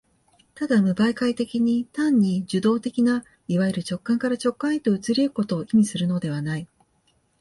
[0.55, 6.67] ただ無媒介的に、単に受働的ないわゆる直観から直観へと移り行くことを意味するのではない。